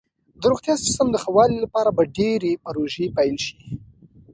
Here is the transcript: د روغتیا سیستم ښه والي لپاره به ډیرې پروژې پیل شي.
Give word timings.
د 0.39 0.41
روغتیا 0.51 0.75
سیستم 0.83 1.07
ښه 1.21 1.29
والي 1.35 1.57
لپاره 1.65 1.89
به 1.97 2.03
ډیرې 2.17 2.51
پروژې 2.63 3.05
پیل 3.17 3.35
شي. 3.45 3.57